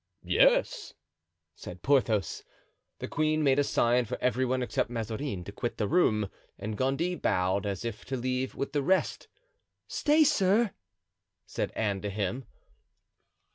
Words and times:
"Yes," 0.23 0.95
said 1.53 1.83
Porthos.) 1.83 2.43
The 2.97 3.07
queen 3.07 3.43
made 3.43 3.59
a 3.59 3.63
sign 3.63 4.05
for 4.05 4.17
every 4.19 4.45
one, 4.45 4.63
except 4.63 4.89
Mazarin, 4.89 5.43
to 5.43 5.51
quit 5.51 5.77
the 5.77 5.87
room; 5.87 6.31
and 6.57 6.75
Gondy 6.75 7.13
bowed, 7.13 7.67
as 7.67 7.85
if 7.85 8.03
to 8.05 8.17
leave 8.17 8.55
with 8.55 8.73
the 8.73 8.81
rest. 8.81 9.27
"Stay, 9.87 10.23
sir," 10.23 10.71
said 11.45 11.69
Anne 11.75 12.01
to 12.01 12.09
him. 12.09 12.45